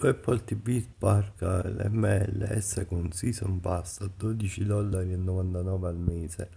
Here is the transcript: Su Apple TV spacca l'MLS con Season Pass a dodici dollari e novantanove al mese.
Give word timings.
Su 0.00 0.06
Apple 0.06 0.42
TV 0.44 0.80
spacca 0.80 1.60
l'MLS 1.62 2.86
con 2.88 3.12
Season 3.12 3.60
Pass 3.60 4.00
a 4.00 4.10
dodici 4.16 4.64
dollari 4.64 5.12
e 5.12 5.16
novantanove 5.16 5.88
al 5.88 5.98
mese. 5.98 6.48